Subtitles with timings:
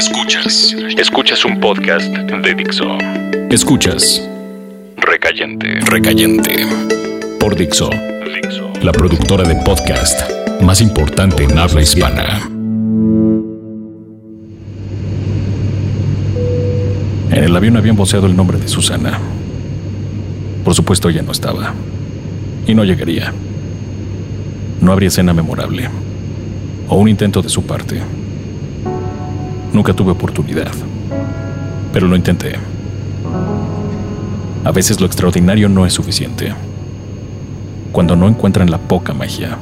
[0.00, 0.74] Escuchas.
[0.96, 2.86] Escuchas un podcast de Dixo.
[3.50, 4.26] Escuchas.
[4.96, 5.78] Recayente.
[5.80, 6.64] Recayente.
[7.38, 7.90] Por Dixo.
[7.90, 8.72] Dixo.
[8.80, 10.22] La productora de podcast
[10.62, 12.48] más importante en habla hispana.
[17.30, 19.18] En el avión habían voceado el nombre de Susana.
[20.64, 21.74] Por supuesto, ella no estaba.
[22.66, 23.34] Y no llegaría.
[24.80, 25.90] No habría escena memorable.
[26.88, 28.00] O un intento de su parte.
[29.80, 30.72] Nunca tuve oportunidad.
[31.90, 32.52] Pero lo intenté.
[34.62, 36.52] A veces lo extraordinario no es suficiente.
[37.90, 39.56] Cuando no encuentran la poca magia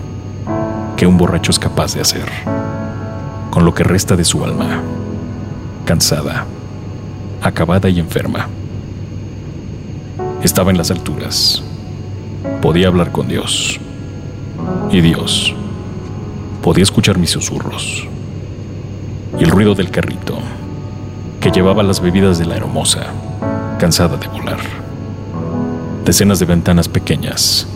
[0.97, 2.29] que un borracho es capaz de hacer.
[3.53, 4.83] Con lo que resta de su alma.
[5.85, 6.47] Cansada.
[7.41, 8.49] Acabada y enferma.
[10.43, 11.63] Estaba en las alturas.
[12.61, 13.79] Podía hablar con Dios.
[14.91, 15.55] Y Dios
[16.61, 18.09] podía escuchar mis susurros
[19.39, 20.39] y el ruido del carrito
[21.41, 23.07] que llevaba las bebidas de la hermosa,
[23.79, 24.59] cansada de volar.
[26.05, 27.67] Decenas de ventanas pequeñas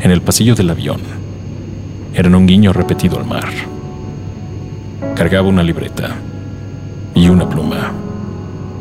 [0.00, 1.00] en el pasillo del avión
[2.12, 3.48] eran un guiño repetido al mar.
[5.14, 6.16] Cargaba una libreta
[7.14, 7.92] y una pluma,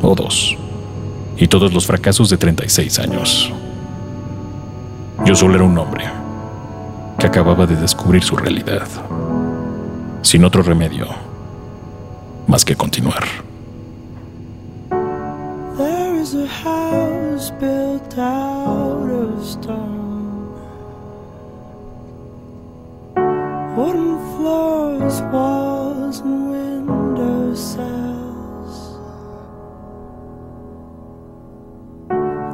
[0.01, 0.57] o dos,
[1.37, 3.53] y todos los fracasos de 36 años.
[5.25, 6.05] Yo solo era un hombre
[7.17, 8.87] que acababa de descubrir su realidad,
[10.21, 11.28] sin otro remedio
[12.49, 13.23] más que continuar.
[15.77, 20.49] There is a house built out of stone.
[23.77, 28.97] Wooden floors, walls, and window sills.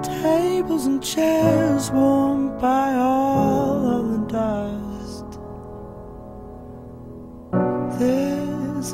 [0.04, 3.55] Tables and chairs warmed by all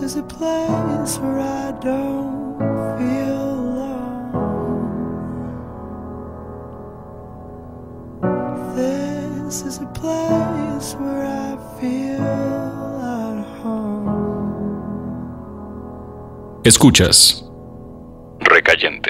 [0.04, 2.58] is a place where I don't
[2.98, 4.46] feel alone.
[8.76, 14.08] This is a place where I feel at home.
[16.64, 17.44] Escuchas.
[18.40, 19.01] Recayente.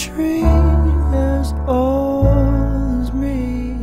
[0.00, 0.42] Tree
[1.12, 2.26] as old
[3.02, 3.74] as me.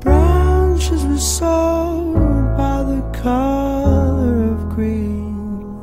[0.00, 5.78] Branches were sold by the color of green.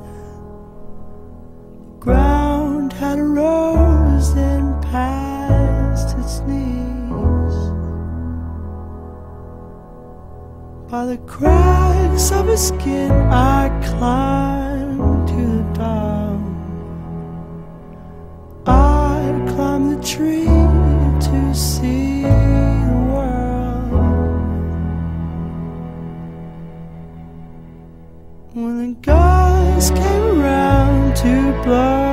[2.00, 7.56] Ground had rose and past its knees.
[10.90, 14.62] By the cracks of his skin, I climbed
[15.74, 16.40] top.
[18.66, 23.92] I'd climb the tree to see the world.
[28.54, 32.12] When the guys came around to blow